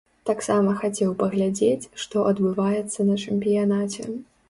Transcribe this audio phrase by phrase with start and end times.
[0.27, 4.13] Таксама хацеў паглядзець, што адбываецца на чэмпіянаце.